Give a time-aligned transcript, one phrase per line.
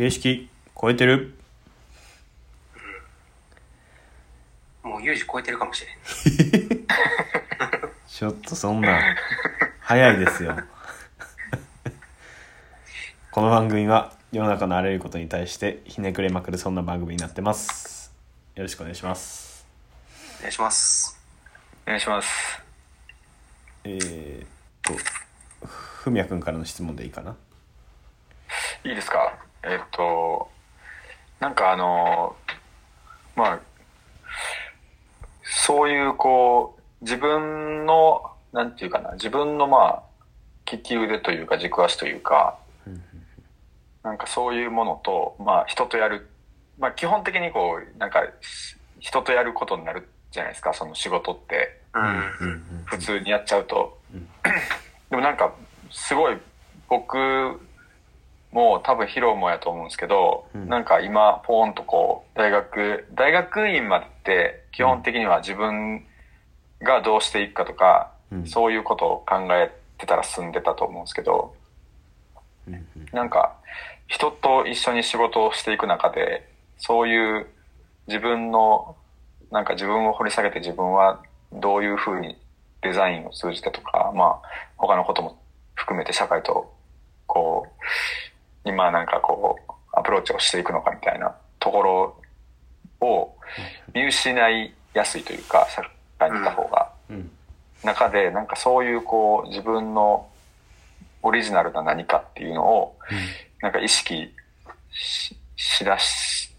[0.00, 0.48] 形式
[0.80, 1.34] 超えてる？
[4.82, 6.86] もう有事超えてるかもしれん。
[8.08, 8.98] ちょっとそんな、
[9.80, 10.56] 早いですよ。
[13.30, 18.14] この番組は世の中のあらゆることに対してひねくれまくるそんな番組になってます。
[18.54, 19.66] よろしくお願いします。
[20.38, 21.20] お願いします。
[21.84, 22.62] お願いします。
[23.84, 24.48] えー、っ
[24.80, 24.94] と、
[25.66, 27.36] ふみやくんからの質問でいいかな？
[28.84, 29.49] いいですか？
[29.62, 30.48] えっと、
[31.38, 32.36] なんかあの、
[33.36, 33.60] まあ、
[35.42, 38.22] そういうこう、自分の、
[38.52, 40.02] なんていうかな、自分のまあ、
[40.70, 42.58] 利き腕というか軸足というか、
[44.02, 46.28] なんかそういうものと、まあ人とやる、
[46.78, 48.22] まあ基本的にこう、なんか
[48.98, 51.80] 人とやることになるじゃないですか、その仕事って。
[52.84, 53.98] 普通にやっちゃうと。
[54.14, 54.28] うん。
[55.10, 55.52] でもなんか、
[55.90, 56.38] すごい、
[56.88, 57.16] 僕
[58.52, 60.68] も多分ヒロもやと思うんですけど、うん。
[60.68, 66.04] なんか今、ポーンとこう、大学、大学院までって、基本的には自分
[66.80, 68.46] がどうしていくかとか、うん。
[68.46, 71.54] そういうことを考えてたら進んでたと思うんですけど、
[72.66, 72.86] うんうん。
[73.12, 73.56] なんか、
[74.06, 76.48] 人と一緒に仕事をしていく中で、
[76.78, 77.46] そういう
[78.08, 78.96] 自分の、
[79.52, 82.36] なんか自分を掘り下げて自分はどういうふうに
[82.82, 84.40] デザインを通じてとか、まあ、
[84.76, 85.38] 他のことも
[85.74, 86.72] 含めて社会と、
[87.26, 87.79] こう、
[88.64, 92.20] 今なんかこう、アプローチをしていくのかみたいなところ
[93.00, 93.34] を
[93.94, 95.82] 見失いやすいというか、社
[96.18, 96.90] 会にいた方が。
[97.10, 97.30] うん
[97.84, 100.28] 中で、なんかそういうこう、自分の
[101.22, 102.96] オリジナルな何かっていうのを、
[103.60, 104.34] なんか意識
[104.90, 106.50] ししだし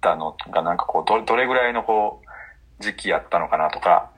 [0.00, 2.22] たのが、なんかこう、どどれぐらいのこ
[2.78, 4.10] う、時期やったのかなとか、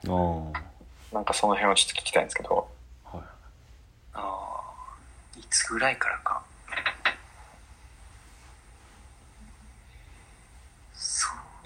[1.13, 2.67] なんかその辺をちょっと聞きたいんですけど。
[3.05, 3.21] はい
[4.13, 6.41] ああ、いつぐらいからか。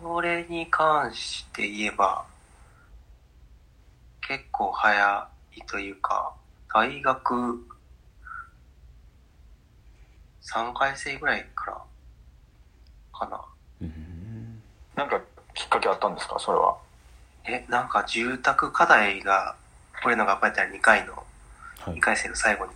[0.02, 2.26] それに関して言えば、
[4.28, 6.34] 結構早いというか、
[6.74, 7.68] 大学
[10.42, 11.78] 3回生ぐらいから
[13.14, 13.42] かな。
[13.82, 14.62] うん
[14.96, 15.20] なんか
[15.54, 16.38] きっかけあったんですか？
[16.40, 16.78] それは。
[17.46, 19.56] え、なんか住宅課題が、
[20.06, 22.72] 俺の学校やったら2回の、はい2回生の最後に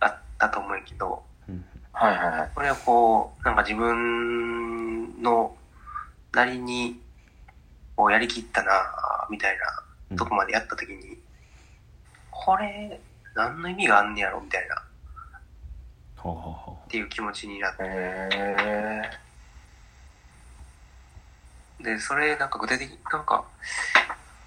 [0.00, 2.50] あったと思うけど、うんはいはいはい。
[2.54, 5.56] これはこう、なんか自分の
[6.32, 7.00] なりに、
[7.96, 8.72] こうやりきったな、
[9.30, 9.58] みたい
[10.10, 11.18] なとこまでやったときに、
[12.30, 13.00] これ、
[13.34, 14.78] 何の意味があんねやろ、みたいな、っ
[16.16, 16.52] ほうほう。
[16.52, 19.10] ほていう気持ちになって、へ
[21.80, 23.44] で、それ、なんか具体的になんか、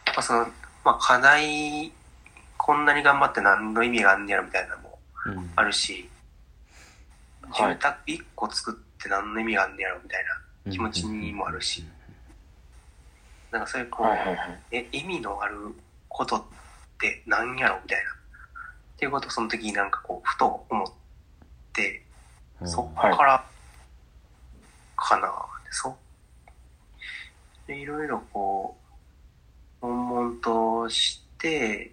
[0.08, 0.46] まあその、
[0.86, 1.92] まあ課題、
[2.58, 5.52] こんなに頑張って何の意味があんねやろ、みたいなのもううん。
[5.56, 6.10] あるし、はい
[7.56, 11.86] 住宅1個作って何の意味があんねやろ、みたいな気持ちにもあるし、
[13.52, 14.60] なんかそういうこう、はいはいはい。
[14.72, 15.56] え、意味のある
[16.08, 16.44] ことっ
[17.00, 18.12] て何やろみたいな。
[18.12, 18.16] っ
[18.98, 20.88] ていうことをその時になんかこう、ふと思っ
[21.74, 22.04] て、
[22.62, 23.46] うんそっから、
[24.96, 25.28] かな。
[25.66, 25.98] でそ
[27.68, 28.78] で、いろいろこ
[29.82, 31.92] う、悶々として、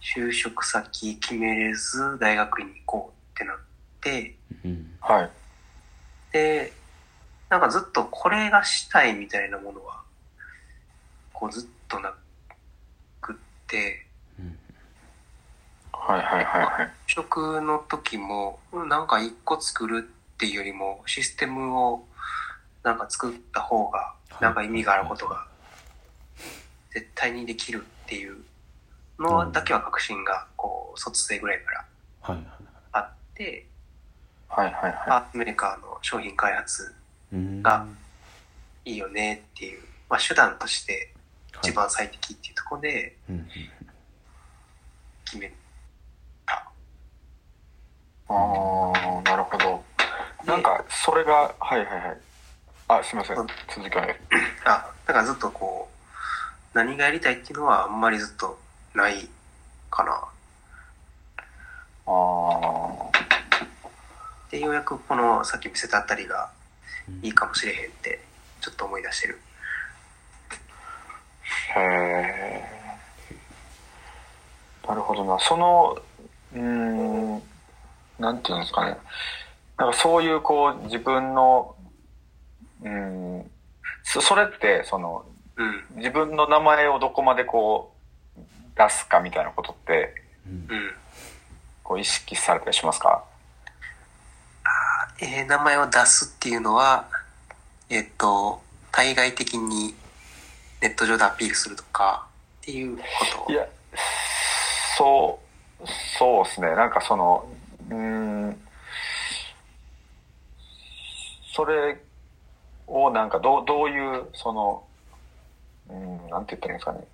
[0.00, 3.58] 就職先決めれず、大学に行こうってなっ
[4.00, 5.30] て、うんはい。
[6.32, 6.72] で、
[7.52, 10.00] なんかずっとこれがしたいみたいなものは、
[11.34, 12.14] こうずっとな
[13.20, 13.36] くっ
[13.66, 14.06] て、
[14.38, 14.58] うん
[15.92, 16.90] はいはいはいはい。
[17.06, 18.58] 職の時も、
[18.88, 22.06] なんか一個作るっていうよりも、システムを
[22.82, 25.46] なんか作った方が、なんか意味があることが、
[26.94, 28.38] 絶対にできるっていう
[29.18, 31.70] のだけは確信が、こう、卒生ぐらいか
[32.32, 32.40] ら
[32.92, 33.66] あって、
[34.48, 35.36] はいはいはい。
[35.36, 37.01] メーカーの商品開発うん
[37.62, 37.86] が
[38.84, 41.12] いいよねっていう、まあ手段として
[41.62, 43.48] 一番最適っていうところでうん
[45.24, 45.52] 決め
[46.46, 46.70] た。
[48.28, 49.82] ああ、なるほど。
[50.44, 52.18] なんか、それが、はいはいはい。
[52.88, 53.46] あ、すみませんうん。
[53.74, 54.20] 続きはね。
[54.64, 58.58] あ、だからずっとこう、何がやりたいっていうのはあんまりずっと
[58.94, 59.28] ない
[59.90, 60.12] かな。
[60.12, 60.30] あ
[62.06, 63.10] あ。
[64.50, 66.61] で、ようやくこのさっき見せたあたりがうん
[67.22, 68.20] いいかもしれへんって、
[68.60, 69.40] ちょっと思い出してる。
[71.76, 72.64] へえ。
[74.86, 75.38] なるほどな。
[75.38, 75.98] その、
[76.54, 77.42] うーん、
[78.18, 78.96] なんていうんですかね。
[79.78, 81.74] なんかそういうこう自分の、
[82.82, 83.50] うん、
[84.02, 85.24] そそれって、その、
[85.56, 87.94] うん、自分の名前をどこまでこ
[88.36, 88.40] う
[88.76, 90.14] 出すかみたいなことって、
[90.46, 90.94] うんうん。
[91.84, 93.24] こう意識されたりしますか？
[93.24, 93.31] あ
[95.24, 97.08] えー名前を出すっていうのは、
[97.88, 98.60] えっと、
[98.90, 99.94] 対外的に
[100.80, 102.26] ネット上でアピールするとか
[102.62, 103.04] っていうこ
[103.46, 103.52] と？
[103.52, 103.64] いや、
[104.98, 105.38] そ
[105.80, 105.86] う、
[106.18, 106.74] そうですね。
[106.74, 107.48] なんかその、
[107.88, 108.60] うーん、
[111.54, 112.00] それ
[112.88, 114.82] をなんかどう、どういう、その、
[115.88, 117.06] うん、なんて言ったらいいんですかね。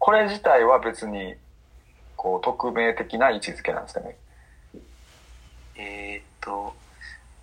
[0.00, 1.36] これ自体は別に、
[2.16, 4.16] こう、匿名的な位置づけなんですかね。
[5.76, 6.74] えーっと、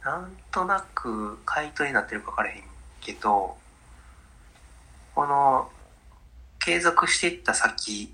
[0.08, 2.64] なんとなく回答になってるか分からへん
[3.02, 3.58] けど、
[5.14, 5.70] この、
[6.60, 8.14] 継続していった先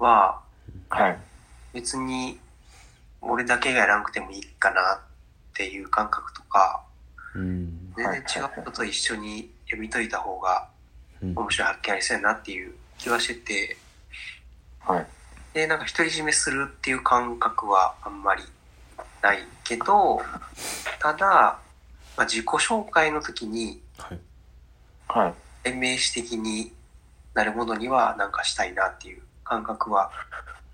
[0.00, 0.40] は、
[0.88, 1.18] はい。
[1.72, 2.40] 別に
[3.20, 5.00] 俺だけがやらなくてもいいかなっ
[5.54, 6.82] ていう感覚とか、
[7.36, 10.66] うん全然違うことを一緒に読み解いた方が
[11.22, 13.76] うん面白い発見ありそうやなっていう気はしてて、
[14.80, 15.06] はい。
[15.54, 18.42] で、なんか独り占めするっていう感覚はあんまり
[19.22, 20.20] ないけど、
[21.00, 21.58] ただ、ま
[22.18, 24.18] あ、自己紹介の時にはい
[25.08, 25.34] はい。
[25.64, 26.72] 代名詞的に
[27.34, 30.10] なるものにはなんかしたいなっていう感覚は、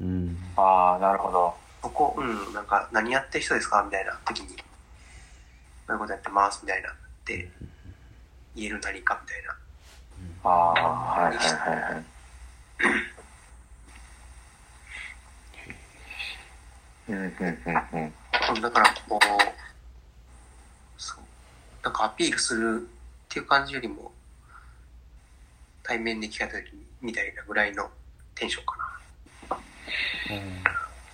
[0.00, 1.54] うんああ、なるほど。
[1.82, 4.54] そこ、うん、なんか何やってる人ですかみたいな時に、こ
[5.88, 6.92] ういうことやってますみたいなっ
[7.24, 7.50] て
[8.54, 9.56] 言える何かみたいな。
[10.44, 10.72] ああ、
[11.22, 12.04] はいはいはいはい。
[17.08, 18.14] うんうんうんうん。
[18.54, 19.65] うんだからこう、
[21.86, 24.10] なんかアピールするっていう感じよりも、
[25.84, 27.88] 対面で聞かれた時にみたいなぐらいの
[28.34, 28.76] テンションか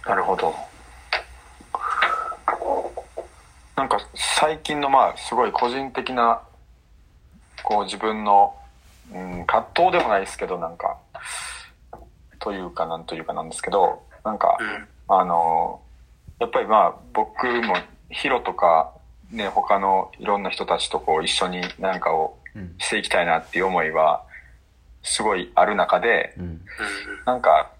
[0.06, 0.10] な。
[0.12, 0.54] なるほど。
[3.76, 6.40] なんか最近のまあすごい個人的な
[7.62, 8.56] こう自分の、
[9.12, 10.96] うん、葛藤でもないですけどなんか
[12.38, 14.88] というかなんというかなんですけどなんかうん。
[15.14, 15.82] あの
[16.38, 17.76] やっぱりまあ僕も
[18.08, 18.94] ヒロとか
[19.32, 22.74] ね他のいろんな人たちとこう一緒に何かをうん。
[22.78, 24.22] していきたいなっていう思いは
[25.02, 26.60] すごいある中でうん。
[27.24, 27.72] なんか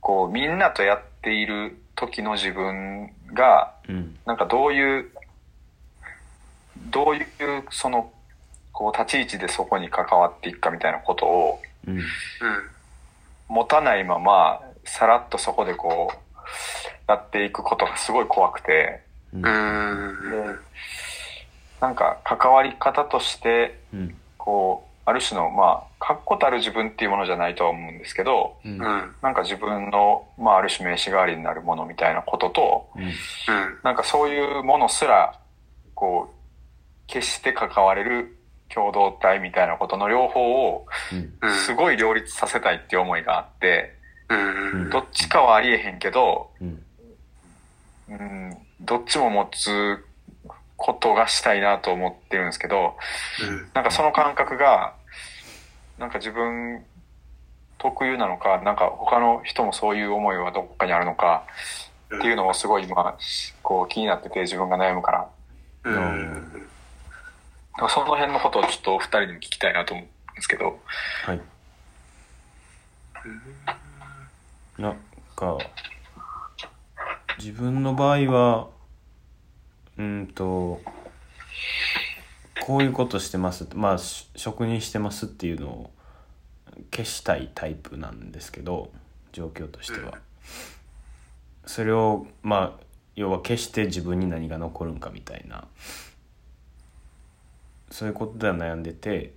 [0.00, 4.16] こうみんなとやっている時の自分がうん。
[4.24, 5.10] なんかどういう
[6.90, 7.26] どういう
[7.70, 8.10] その
[8.72, 11.98] こう立ち位置でそこに関わっていくかみたいなことをうん。
[11.98, 12.04] うん。
[13.48, 16.16] 持たないままさらっとそこでこう
[17.06, 19.03] やっていくことがすごい怖くて
[19.34, 20.30] うんうん。
[20.30, 20.60] で
[21.80, 29.14] なんか関わり方としてうんこうある種のまあ確固たる自分っていうものじゃないとは思うんですけどうんうん。
[29.22, 33.10] なんか自分の、まあ、ある種名刺代わりになるものみたいなこととうんうん。
[33.82, 35.38] なんかそういうものすら
[35.94, 36.34] こう
[37.06, 38.38] 決して関われる
[38.72, 40.86] 共同体みたいなことの両方を。
[41.66, 43.94] すごい両立させたいっていう思いがあって
[44.28, 44.90] うん。
[44.90, 46.82] どっちかはありえへんけどうん
[48.08, 50.04] うん、どっちも持つ
[50.76, 52.96] ことがしたいなと思ってるんですけど、
[53.42, 53.70] うん。
[53.74, 54.94] なんかその感覚が、
[55.98, 56.84] なんか自分
[57.78, 61.44] 特有なのか、なんか他の人もそういう思いはどっかにあるのか
[62.14, 63.16] っていうのをすごい今、
[63.62, 65.28] こう気になってて自分が悩むから。
[65.84, 66.68] うん。
[67.88, 70.80] その辺のことをちょっとお二人にも聞きたいなと思うんですけど。
[71.24, 71.40] はい
[74.78, 74.96] なん
[75.36, 75.56] か
[77.38, 78.68] 自分の場合は
[79.98, 80.80] うんと
[82.60, 83.66] こういうことしてます。
[83.74, 85.90] まあ職人してますっていうのを
[86.90, 88.90] 消したいタイプなんですけど
[89.32, 90.18] 状況としては。
[91.66, 92.84] それをまあ
[93.16, 95.66] 要は消して自分に何が残るんかみたいな。
[97.90, 99.34] そういうことでは悩んでて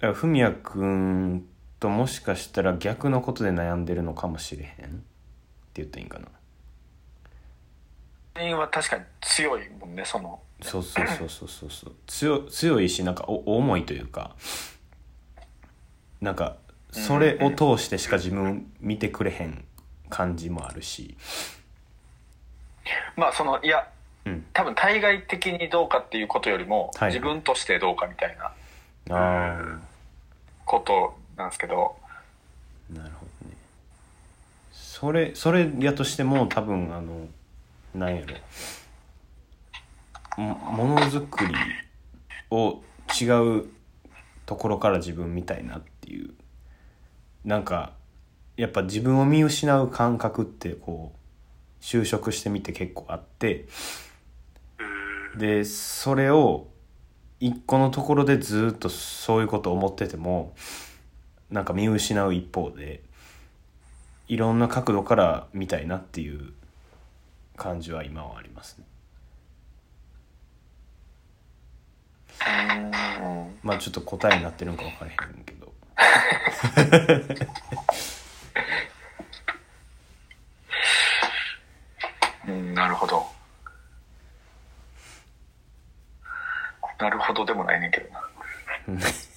[0.00, 1.46] だから文也君
[1.78, 4.94] ともしかしたら逆のことで悩んでるのかもしれへんって
[5.74, 6.26] 言っていいんかな。
[8.38, 10.40] 人は確かに強いもんね、その。
[10.62, 11.70] そうそうそうそうそう。
[11.70, 14.34] そう強強いしなんかお重いというか。
[16.20, 16.56] なんか
[16.90, 19.64] それを通してしか自分見てくれへん
[20.08, 21.16] 感じもあるし。
[23.16, 23.86] まあその、いや、
[24.24, 24.46] うん。
[24.52, 27.08] 多分対外的にどうかっていうことよりも、はい。
[27.08, 28.52] 自分としてどうかみたいな
[29.10, 29.78] あ
[30.64, 31.96] ことなんですけど、
[32.90, 33.56] あなるほどね。
[34.72, 37.28] それそれやとしても多分あの
[37.94, 38.36] なんやろ。
[40.42, 41.54] もものづくり
[42.50, 42.82] を
[43.20, 43.68] 違う
[44.46, 46.34] ところから自分みたいなっていう。
[47.44, 47.94] なんか
[48.56, 53.66] やっぱ自分を見失う感覚ってこう就職してみて結構あって。
[55.36, 56.66] でそれを
[57.40, 60.54] 一個のところでずっとそういうことを思ってても
[61.50, 63.02] なんか見失う一方で
[64.26, 66.52] いろんな角度から見たいなっていう
[67.58, 68.84] 感じは今はありますね。
[73.62, 75.72] まあちょっと答えになってるのか分からへんけど。
[82.46, 83.26] うん、なるほど。
[86.98, 88.22] なるほどでもないねんけどな。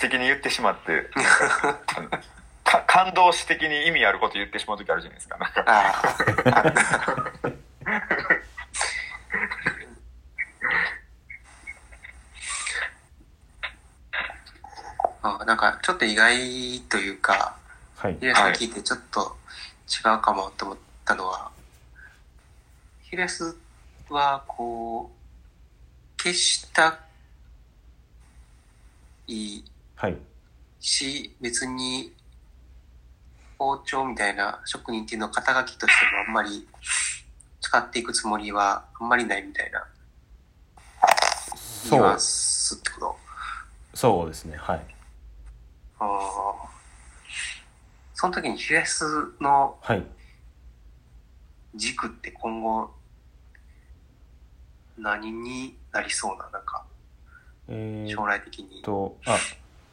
[0.00, 1.10] 的に言ってしまって、
[2.86, 5.38] 感動詞的に意味あること言ってしまう時あるじゃないですか。
[5.38, 6.02] なんか あ
[15.22, 15.40] あ。
[15.40, 17.56] あなんかちょっと意外というか、
[17.96, 19.36] はいヒレス聞いてちょっと
[19.88, 21.50] 違うかもと思ったのは、
[23.02, 23.56] ヒレス
[24.08, 27.00] はこう、決した
[29.26, 29.62] い
[30.00, 30.16] はい。
[30.78, 32.14] し、別に
[33.58, 36.68] 包丁みたいな職人っていうのを肩書きとしてもあんまり
[37.60, 39.84] 使っていくつもりはあんまりないみたいな
[41.88, 42.20] そう。
[42.20, 43.16] スってこと？
[43.94, 44.56] そうですね。
[44.56, 44.86] はい。
[45.98, 46.08] あー。
[48.14, 49.04] その時にヒレス
[49.40, 50.06] のはい。
[51.74, 52.94] 軸って今後
[54.96, 56.84] 何になりそうな、なんか
[57.66, 58.80] えー、将来的に。
[58.82, 59.36] とあ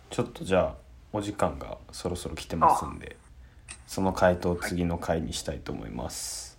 [0.10, 0.76] ちょっとじゃあ
[1.14, 3.18] お時間がそろそろ来てますんで
[3.88, 6.58] その回答を次の回にしたいと思います、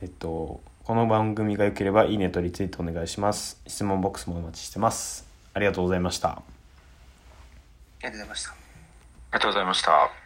[0.00, 6.42] えっとこの番組が良ければいいねとリツイートお願いします質問ボックスもお待ちしてますありがとうございました
[8.02, 8.50] ありがとうございました。
[8.50, 8.58] あり
[9.34, 10.21] がとうございました。